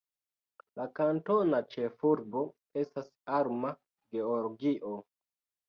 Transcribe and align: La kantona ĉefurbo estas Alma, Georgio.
La 0.79 0.87
kantona 0.99 1.59
ĉefurbo 1.75 2.43
estas 2.85 3.13
Alma, 3.37 3.77
Georgio. 4.19 4.99